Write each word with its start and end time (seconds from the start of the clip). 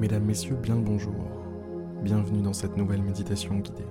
Mesdames, 0.00 0.24
Messieurs, 0.24 0.56
bien 0.56 0.76
le 0.76 0.80
bonjour. 0.80 1.12
Bienvenue 2.02 2.40
dans 2.40 2.54
cette 2.54 2.74
nouvelle 2.74 3.02
méditation 3.02 3.56
guidée. 3.56 3.84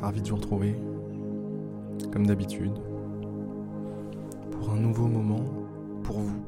Ravi 0.00 0.22
de 0.22 0.28
vous 0.28 0.36
retrouver, 0.36 0.76
comme 2.12 2.24
d'habitude, 2.24 2.74
pour 4.52 4.70
un 4.70 4.76
nouveau 4.76 5.08
moment 5.08 5.44
pour 6.04 6.20
vous, 6.20 6.40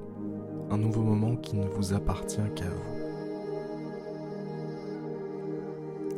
un 0.71 0.79
nouveau 0.79 1.03
moment 1.03 1.35
qui 1.35 1.57
ne 1.57 1.67
vous 1.67 1.95
appartient 1.95 2.37
qu'à 2.55 2.69
vous. 2.69 2.95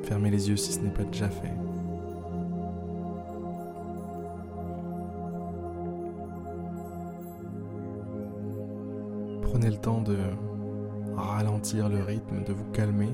Fermez 0.03 0.31
les 0.31 0.51
yeux 0.51 0.59
si 0.59 0.75
ce 0.75 0.81
n'est 0.81 0.91
pas 0.91 1.05
déjà 1.05 1.31
fait. 1.31 1.55
Prenez 9.41 9.71
le 9.71 9.79
temps 9.79 10.03
de 10.03 10.19
ralentir 11.23 11.89
le 11.89 12.03
rythme, 12.03 12.45
de 12.45 12.53
vous 12.53 12.65
calmer. 12.73 13.09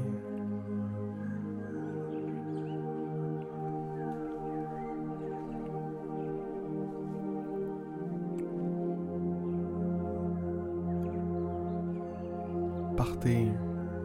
Partez 12.96 13.48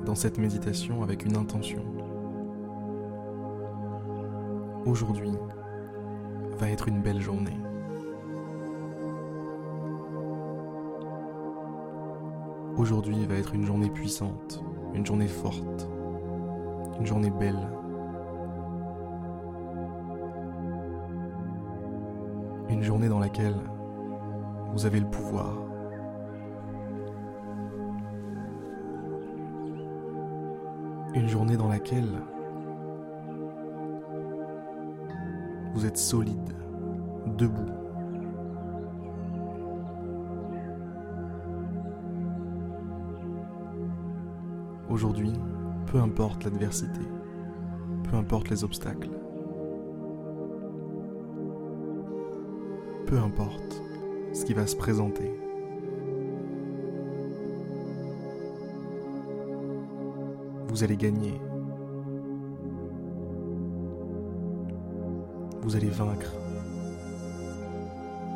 dans 0.05 0.15
cette 0.15 0.37
méditation 0.37 1.01
avec 1.01 1.25
une 1.25 1.35
intention. 1.35 1.83
Aujourd'hui 4.85 5.31
va 6.57 6.69
être 6.69 6.87
une 6.87 7.01
belle 7.01 7.21
journée. 7.21 7.57
Aujourd'hui 12.83 13.25
va 13.25 13.35
être 13.35 13.55
une 13.55 13.65
journée 13.65 13.89
puissante, 13.89 14.61
une 14.93 15.05
journée 15.05 15.29
forte, 15.29 15.87
une 16.99 17.05
journée 17.05 17.29
belle. 17.29 17.69
Une 22.67 22.83
journée 22.83 23.07
dans 23.07 23.19
laquelle 23.19 23.55
vous 24.73 24.85
avez 24.85 24.99
le 24.99 25.09
pouvoir. 25.09 25.55
Une 31.13 31.29
journée 31.29 31.55
dans 31.55 31.69
laquelle 31.69 32.21
vous 35.73 35.85
êtes 35.85 35.97
solide, 35.97 36.53
debout. 37.27 37.82
Aujourd'hui, 44.93 45.33
peu 45.87 45.97
importe 45.97 46.43
l'adversité, 46.43 46.99
peu 48.03 48.15
importe 48.15 48.51
les 48.51 48.63
obstacles, 48.63 49.09
peu 53.07 53.17
importe 53.17 53.81
ce 54.33 54.45
qui 54.45 54.53
va 54.53 54.67
se 54.67 54.75
présenter, 54.75 55.33
vous 60.67 60.83
allez 60.83 60.95
gagner. 60.95 61.41
Vous 65.63 65.75
allez 65.75 65.89
vaincre. 65.89 66.35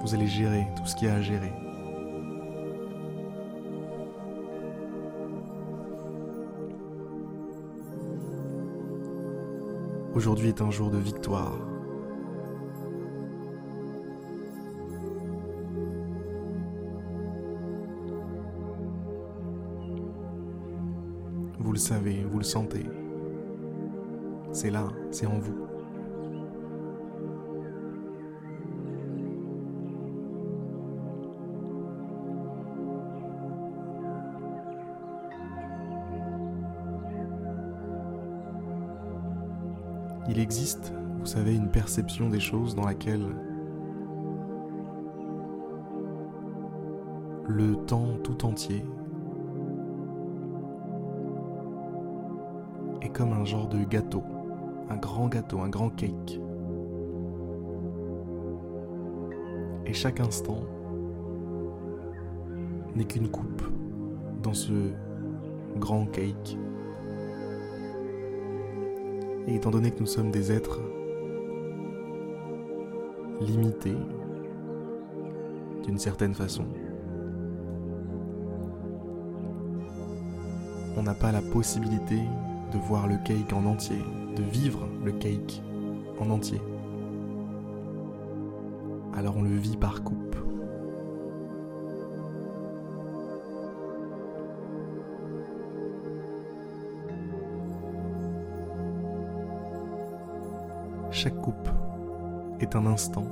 Vous 0.02 0.16
allez 0.16 0.26
gérer 0.26 0.66
tout 0.76 0.88
ce 0.88 0.96
qu'il 0.96 1.08
y 1.08 1.12
a 1.12 1.14
à 1.14 1.22
gérer. 1.22 1.67
Aujourd'hui 10.18 10.48
est 10.48 10.62
un 10.62 10.72
jour 10.72 10.90
de 10.90 10.98
victoire. 10.98 11.60
Vous 21.60 21.72
le 21.72 21.78
savez, 21.78 22.24
vous 22.24 22.40
le 22.40 22.44
sentez. 22.44 22.88
C'est 24.54 24.72
là, 24.72 24.88
c'est 25.12 25.28
en 25.28 25.38
vous. 25.38 25.77
Il 40.30 40.40
existe, 40.40 40.94
vous 41.20 41.26
savez, 41.26 41.56
une 41.56 41.70
perception 41.70 42.30
des 42.30 42.40
choses 42.40 42.76
dans 42.76 42.86
laquelle 42.86 43.26
le 47.48 47.76
temps 47.86 48.18
tout 48.24 48.46
entier 48.46 48.84
est 53.02 53.10
comme 53.10 53.32
un 53.32 53.46
genre 53.46 53.70
de 53.70 53.84
gâteau, 53.86 54.24
un 54.90 54.98
grand 54.98 55.30
gâteau, 55.30 55.62
un 55.62 55.70
grand 55.70 55.90
cake. 55.90 56.42
Et 59.86 59.94
chaque 59.94 60.20
instant 60.20 60.60
n'est 62.96 63.06
qu'une 63.06 63.30
coupe 63.30 63.62
dans 64.44 64.54
ce 64.54 64.92
grand 65.78 66.06
cake. 66.08 66.58
Et 69.48 69.56
étant 69.56 69.72
donné 69.72 69.92
que 69.92 70.00
nous 70.02 70.06
sommes 70.06 70.30
des 70.30 70.52
êtres 70.52 70.82
limités, 73.40 73.96
d'une 75.86 75.98
certaine 75.98 76.34
façon, 76.34 76.66
on 80.98 81.04
n'a 81.04 81.14
pas 81.14 81.32
la 81.32 81.42
possibilité 81.42 82.20
de 82.74 82.78
voir 82.78 83.08
le 83.08 83.16
cake 83.24 83.54
en 83.54 83.66
entier, 83.66 84.02
de 84.36 84.44
vivre 84.44 84.88
le 85.06 85.14
cake 85.14 85.62
en 86.20 86.30
entier. 86.30 86.60
Alors 89.16 89.38
on 89.38 89.44
le 89.44 89.56
vit 89.56 89.78
par 89.78 90.04
coupe. 90.04 90.36
Chaque 101.28 101.42
coupe 101.42 101.70
est 102.62 102.74
un 102.78 102.86
instant. 102.86 103.26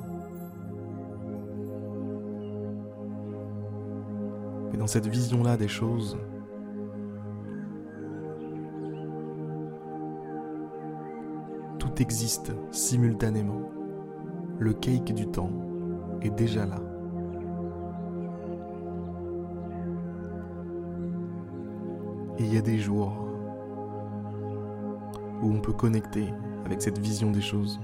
Mais 4.69 4.77
dans 4.77 4.85
cette 4.85 5.07
vision-là 5.07 5.55
des 5.55 5.69
choses, 5.69 6.17
tout 11.79 12.01
existe 12.01 12.51
simultanément. 12.69 13.61
Le 14.59 14.73
cake 14.73 15.13
du 15.13 15.27
temps 15.27 15.53
est 16.21 16.31
déjà 16.31 16.65
là. 16.65 16.81
Et 22.39 22.43
il 22.43 22.53
y 22.53 22.57
a 22.57 22.61
des 22.61 22.77
jours 22.77 23.13
où 25.41 25.49
on 25.49 25.61
peut 25.61 25.71
connecter 25.71 26.33
avec 26.65 26.81
cette 26.81 26.97
vision 26.97 27.31
des 27.31 27.41
choses. 27.41 27.79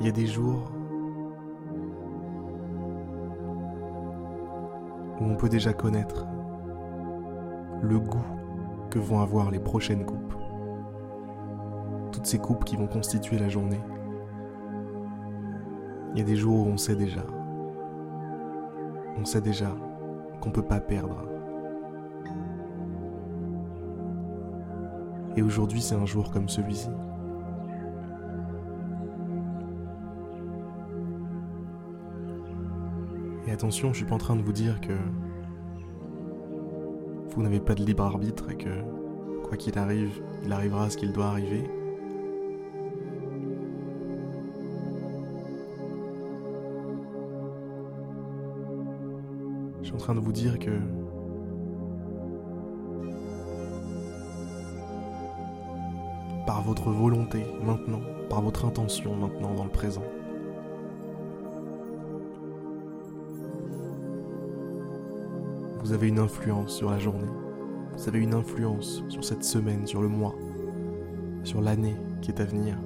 Il 0.00 0.06
y 0.06 0.08
a 0.08 0.12
des 0.12 0.26
jours 0.26 0.70
où 5.20 5.24
on 5.24 5.34
peut 5.34 5.48
déjà 5.48 5.72
connaître 5.72 6.26
le 7.82 7.98
goût 7.98 8.24
que 8.90 8.98
vont 8.98 9.20
avoir 9.20 9.50
les 9.50 9.58
prochaines 9.58 10.04
coupes. 10.04 10.34
Toutes 12.12 12.26
ces 12.26 12.38
coupes 12.38 12.64
qui 12.64 12.76
vont 12.76 12.86
constituer 12.86 13.38
la 13.38 13.48
journée. 13.48 13.80
Il 16.12 16.18
y 16.18 16.22
a 16.22 16.24
des 16.24 16.36
jours 16.36 16.66
où 16.66 16.70
on 16.70 16.76
sait 16.76 16.96
déjà. 16.96 17.24
On 19.18 19.24
sait 19.24 19.40
déjà 19.40 19.74
qu'on 20.40 20.50
ne 20.50 20.54
peut 20.54 20.62
pas 20.62 20.80
perdre. 20.80 21.37
Et 25.38 25.42
aujourd'hui, 25.42 25.80
c'est 25.80 25.94
un 25.94 26.04
jour 26.04 26.32
comme 26.32 26.48
celui-ci. 26.48 26.88
Et 33.46 33.52
attention, 33.52 33.92
je 33.92 33.98
suis 33.98 34.04
pas 34.04 34.16
en 34.16 34.18
train 34.18 34.34
de 34.34 34.42
vous 34.42 34.52
dire 34.52 34.80
que 34.80 34.94
vous 37.28 37.40
n'avez 37.40 37.60
pas 37.60 37.76
de 37.76 37.84
libre 37.84 38.02
arbitre 38.02 38.50
et 38.50 38.56
que, 38.56 38.82
quoi 39.44 39.56
qu'il 39.56 39.78
arrive, 39.78 40.10
il 40.44 40.52
arrivera 40.52 40.90
ce 40.90 40.96
qu'il 40.96 41.12
doit 41.12 41.26
arriver. 41.26 41.70
Je 49.82 49.86
suis 49.86 49.94
en 49.94 49.98
train 49.98 50.16
de 50.16 50.20
vous 50.20 50.32
dire 50.32 50.58
que 50.58 50.80
par 56.48 56.62
votre 56.62 56.90
volonté 56.90 57.44
maintenant, 57.62 58.00
par 58.30 58.40
votre 58.40 58.64
intention 58.64 59.14
maintenant 59.14 59.52
dans 59.52 59.64
le 59.64 59.70
présent, 59.70 60.02
vous 65.80 65.92
avez 65.92 66.08
une 66.08 66.18
influence 66.18 66.74
sur 66.74 66.90
la 66.90 66.98
journée, 66.98 67.28
vous 67.94 68.08
avez 68.08 68.20
une 68.20 68.32
influence 68.32 69.04
sur 69.10 69.22
cette 69.24 69.44
semaine, 69.44 69.86
sur 69.86 70.00
le 70.00 70.08
mois, 70.08 70.34
sur 71.44 71.60
l'année 71.60 71.96
qui 72.22 72.30
est 72.30 72.40
à 72.40 72.46
venir. 72.46 72.78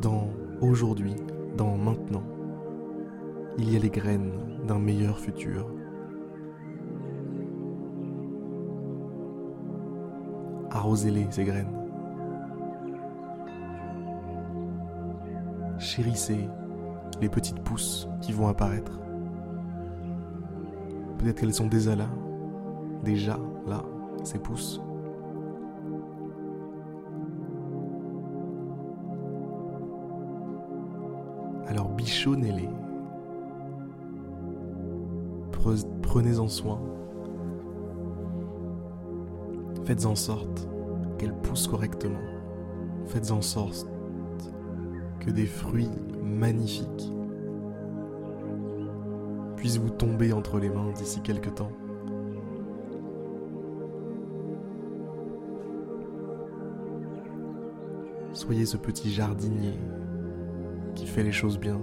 Dans 0.00 0.30
aujourd'hui, 0.62 1.16
dans 1.58 1.76
maintenant, 1.76 2.24
il 3.58 3.70
y 3.70 3.76
a 3.76 3.78
les 3.78 3.90
graines 3.90 4.32
d'un 4.66 4.78
meilleur 4.78 5.18
futur. 5.18 5.66
Arrosez-les, 10.82 11.28
ces 11.30 11.44
graines. 11.44 11.72
Chérissez 15.78 16.48
les 17.20 17.28
petites 17.28 17.60
pousses 17.60 18.08
qui 18.20 18.32
vont 18.32 18.48
apparaître. 18.48 18.98
Peut-être 21.18 21.38
qu'elles 21.38 21.54
sont 21.54 21.68
déjà 21.68 21.94
là, 21.94 22.08
déjà 23.04 23.38
là, 23.64 23.84
ces 24.24 24.40
pousses. 24.40 24.80
Alors 31.68 31.90
bichonnez-les. 31.90 32.68
Prenez-en 36.02 36.48
soin. 36.48 36.80
Faites 39.84 40.06
en 40.06 40.16
sorte 40.16 40.71
qu'elles 41.22 41.32
poussent 41.32 41.68
correctement. 41.68 42.18
Faites 43.06 43.30
en 43.30 43.42
sorte 43.42 43.86
que 45.20 45.30
des 45.30 45.46
fruits 45.46 45.88
magnifiques 46.20 47.12
puissent 49.54 49.78
vous 49.78 49.90
tomber 49.90 50.32
entre 50.32 50.58
les 50.58 50.68
mains 50.68 50.90
d'ici 50.90 51.20
quelques 51.20 51.54
temps. 51.54 51.70
Soyez 58.32 58.66
ce 58.66 58.76
petit 58.76 59.12
jardinier 59.12 59.78
qui 60.96 61.06
fait 61.06 61.22
les 61.22 61.30
choses 61.30 61.60
bien, 61.60 61.80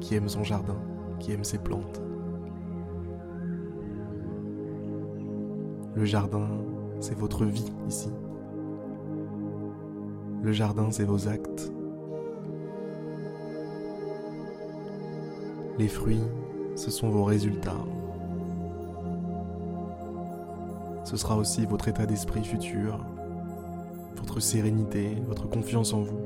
qui 0.00 0.16
aime 0.16 0.28
son 0.28 0.44
jardin, 0.44 0.76
qui 1.18 1.32
aime 1.32 1.44
ses 1.44 1.58
plantes. 1.58 2.02
Le 5.94 6.04
jardin, 6.04 6.46
c'est 7.00 7.16
votre 7.16 7.46
vie 7.46 7.72
ici. 7.88 8.10
Le 10.42 10.52
jardin, 10.52 10.90
c'est 10.90 11.04
vos 11.04 11.28
actes. 11.28 11.72
Les 15.78 15.88
fruits, 15.88 16.22
ce 16.74 16.90
sont 16.90 17.10
vos 17.10 17.24
résultats. 17.24 17.84
Ce 21.04 21.16
sera 21.16 21.36
aussi 21.36 21.66
votre 21.66 21.88
état 21.88 22.06
d'esprit 22.06 22.44
futur, 22.44 23.04
votre 24.16 24.40
sérénité, 24.40 25.16
votre 25.26 25.48
confiance 25.48 25.92
en 25.92 26.02
vous, 26.02 26.20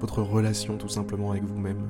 votre 0.00 0.22
relation 0.22 0.76
tout 0.76 0.88
simplement 0.88 1.30
avec 1.30 1.44
vous-même. 1.44 1.88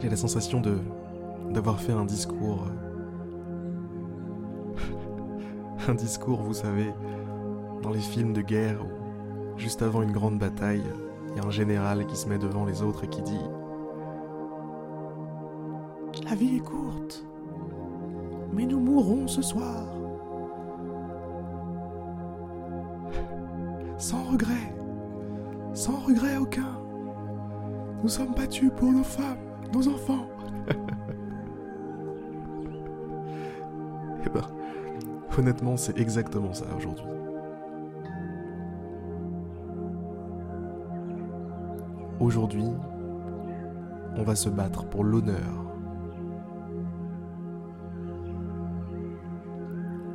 J'ai 0.00 0.08
la 0.08 0.16
sensation 0.16 0.60
de 0.60 0.78
d'avoir 1.50 1.80
fait 1.80 1.92
un 1.92 2.04
discours 2.04 2.66
un 5.88 5.94
discours, 5.94 6.42
vous 6.42 6.54
savez, 6.54 6.94
dans 7.82 7.90
les 7.90 8.00
films 8.00 8.32
de 8.32 8.40
guerre 8.40 8.82
où 8.84 9.58
juste 9.58 9.82
avant 9.82 10.02
une 10.02 10.12
grande 10.12 10.38
bataille, 10.38 10.84
il 11.28 11.36
y 11.36 11.40
a 11.40 11.44
un 11.44 11.50
général 11.50 12.06
qui 12.06 12.16
se 12.16 12.28
met 12.28 12.38
devant 12.38 12.64
les 12.64 12.82
autres 12.82 13.04
et 13.04 13.08
qui 13.08 13.22
dit 13.22 13.40
La 16.24 16.34
vie 16.34 16.56
est 16.56 16.64
courte, 16.64 17.24
mais 18.52 18.64
nous 18.64 18.80
mourrons 18.80 19.26
ce 19.28 19.42
soir. 19.42 19.86
Sans 23.98 24.22
regret, 24.24 24.74
sans 25.74 25.98
regret 25.98 26.38
aucun. 26.38 26.78
Nous 28.02 28.08
sommes 28.08 28.32
battus 28.34 28.70
pour 28.74 28.92
nos 28.92 29.04
femmes, 29.04 29.49
nos 29.72 29.88
enfants. 29.88 30.26
Eh 34.22 34.28
ben, 34.28 34.42
honnêtement, 35.38 35.78
c'est 35.78 35.98
exactement 35.98 36.52
ça 36.52 36.66
aujourd'hui. 36.76 37.06
Aujourd'hui, 42.20 42.66
on 44.14 44.22
va 44.22 44.34
se 44.34 44.50
battre 44.50 44.84
pour 44.84 45.04
l'honneur. 45.04 45.64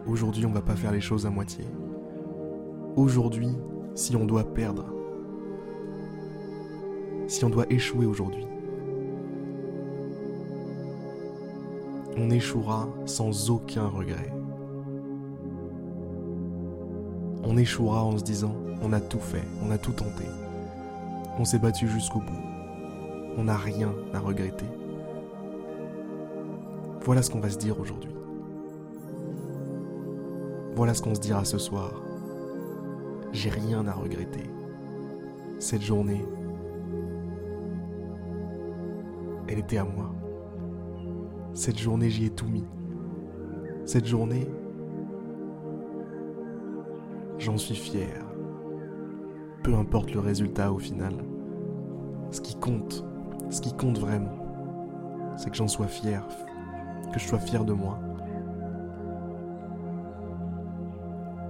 Aujourd'hui, 0.05 0.45
on 0.45 0.51
va 0.51 0.61
pas 0.61 0.75
faire 0.75 0.91
les 0.91 1.01
choses 1.01 1.25
à 1.25 1.31
moitié. 1.31 1.65
Aujourd'hui, 2.95 3.57
si 3.95 4.15
on 4.15 4.25
doit 4.25 4.53
perdre, 4.53 4.85
si 7.27 7.43
on 7.43 7.49
doit 7.49 7.65
échouer 7.71 8.05
aujourd'hui, 8.05 8.45
on 12.17 12.29
échouera 12.29 12.87
sans 13.05 13.49
aucun 13.49 13.87
regret. 13.87 14.31
On 17.43 17.57
échouera 17.57 18.03
en 18.03 18.17
se 18.17 18.23
disant 18.23 18.55
on 18.81 18.93
a 18.93 18.99
tout 18.99 19.19
fait, 19.19 19.43
on 19.65 19.71
a 19.71 19.77
tout 19.77 19.91
tenté. 19.91 20.23
On 21.37 21.45
s'est 21.45 21.59
battu 21.59 21.87
jusqu'au 21.87 22.19
bout. 22.19 22.43
On 23.37 23.43
n'a 23.43 23.57
rien 23.57 23.93
à 24.13 24.19
regretter. 24.19 24.65
Voilà 27.01 27.21
ce 27.21 27.29
qu'on 27.29 27.39
va 27.39 27.49
se 27.49 27.57
dire 27.57 27.79
aujourd'hui. 27.79 28.11
Voilà 30.75 30.93
ce 30.93 31.01
qu'on 31.01 31.15
se 31.15 31.19
dira 31.19 31.45
ce 31.45 31.57
soir. 31.57 31.91
J'ai 33.31 33.49
rien 33.49 33.85
à 33.87 33.93
regretter. 33.93 34.49
Cette 35.59 35.81
journée, 35.81 36.25
elle 39.47 39.59
était 39.59 39.77
à 39.77 39.83
moi. 39.83 40.13
Cette 41.55 41.79
journée, 41.79 42.11
j'y 42.11 42.25
ai 42.25 42.29
tout 42.29 42.47
mis. 42.47 42.65
Cette 43.85 44.05
journée, 44.05 44.47
j'en 47.39 47.57
suis 47.57 47.75
fier 47.75 48.25
peu 49.65 49.73
importe 49.73 50.13
le 50.13 50.19
résultat 50.19 50.71
au 50.71 50.77
final. 50.77 51.13
Ce 52.29 52.39
qui 52.39 52.55
compte, 52.55 53.03
ce 53.49 53.61
qui 53.61 53.73
compte 53.75 53.97
vraiment, 53.97 54.37
c'est 55.37 55.49
que 55.49 55.55
j'en 55.55 55.67
sois 55.67 55.87
fier, 55.87 56.23
que 57.11 57.19
je 57.19 57.27
sois 57.27 57.39
fier 57.39 57.65
de 57.65 57.73
moi, 57.73 57.99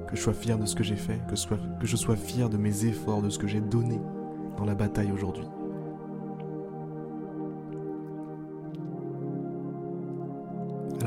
que 0.08 0.16
je 0.16 0.22
sois 0.22 0.34
fier 0.34 0.58
de 0.58 0.66
ce 0.66 0.78
que 0.78 0.84
j'ai 0.84 0.96
fait, 0.96 1.20
que, 1.28 1.36
que 1.78 1.86
je 1.86 1.98
sois 1.98 2.16
fier 2.16 2.48
de 2.48 2.56
mes 2.56 2.86
efforts, 2.86 3.22
de 3.22 3.30
ce 3.30 3.38
que 3.38 3.48
j'ai 3.48 3.60
donné 3.60 4.00
dans 4.56 4.64
la 4.64 4.76
bataille 4.76 5.12
aujourd'hui. 5.12 5.48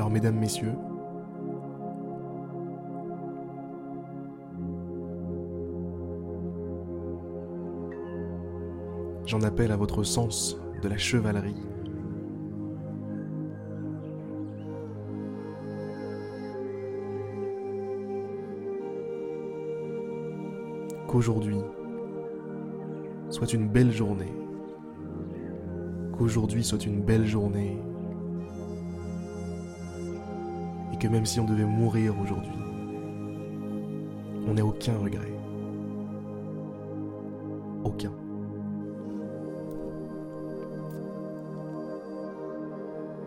Mesdames, 0.09 0.39
messieurs, 0.39 0.73
j'en 9.27 9.41
appelle 9.43 9.71
à 9.71 9.77
votre 9.77 10.01
sens 10.03 10.59
de 10.81 10.89
la 10.89 10.97
chevalerie. 10.97 11.55
Qu'aujourd'hui 21.07 21.59
soit 23.29 23.53
une 23.53 23.67
belle 23.69 23.91
journée. 23.91 24.33
Qu'aujourd'hui 26.17 26.63
soit 26.63 26.83
une 26.87 27.01
belle 27.01 27.27
journée. 27.27 27.77
Que 30.99 31.07
même 31.07 31.25
si 31.25 31.39
on 31.39 31.45
devait 31.45 31.65
mourir 31.65 32.13
aujourd'hui, 32.19 32.51
on 34.47 34.53
n'ait 34.53 34.61
aucun 34.61 34.97
regret. 34.97 35.33
Aucun. 37.83 38.11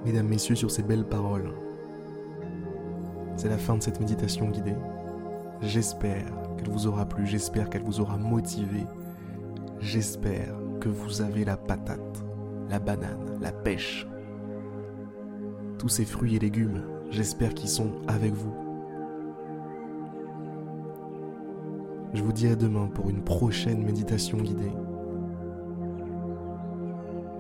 Mesdames, 0.05 0.29
Messieurs, 0.29 0.57
sur 0.57 0.71
ces 0.71 0.83
belles 0.83 1.07
paroles, 1.07 1.53
c'est 3.37 3.49
la 3.49 3.59
fin 3.59 3.77
de 3.77 3.83
cette 3.83 4.01
méditation 4.01 4.49
guidée. 4.51 4.77
J'espère 5.63 6.27
qu'elle 6.57 6.69
vous 6.69 6.87
aura 6.87 7.07
plu, 7.07 7.27
j'espère 7.27 7.71
qu'elle 7.71 7.85
vous 7.85 8.01
aura 8.01 8.19
motivé, 8.19 8.85
j'espère 9.81 10.55
que 10.81 10.89
vous 10.89 11.23
avez 11.23 11.45
la 11.45 11.57
patate, 11.57 12.25
la 12.69 12.81
banane, 12.81 13.39
la 13.41 13.53
pêche, 13.53 14.07
tous 15.79 15.89
ces 15.89 16.05
fruits 16.05 16.37
et 16.37 16.41
légumes, 16.41 16.83
j'espère 17.13 17.55
qu'ils 17.55 17.69
sont 17.69 17.93
avec 18.09 18.33
vous. 18.33 18.53
Je 22.15 22.23
vous 22.23 22.33
dis 22.33 22.49
à 22.49 22.57
demain 22.57 22.89
pour 22.89 23.09
une 23.09 23.23
prochaine 23.23 23.85
méditation 23.85 24.39
guidée. 24.39 24.73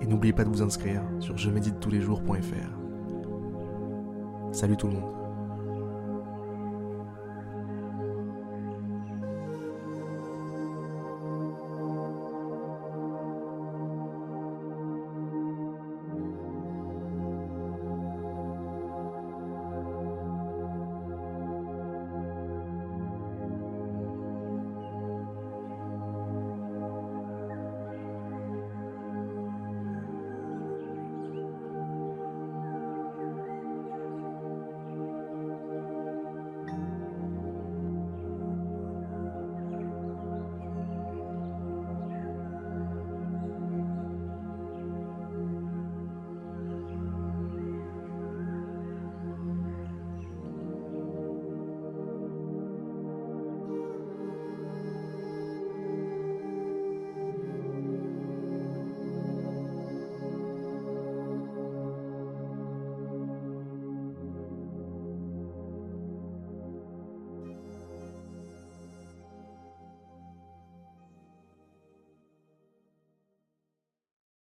Et 0.01 0.07
n'oubliez 0.07 0.33
pas 0.33 0.45
de 0.45 0.49
vous 0.49 0.63
inscrire 0.63 1.03
sur 1.21 1.37
je 1.37 1.51
médite 1.51 1.81
tous 1.81 1.91
les 1.91 2.01
jours.fr. 2.01 2.73
Salut 4.53 4.77
tout 4.77 4.87
le 4.87 4.95
monde. 4.95 5.22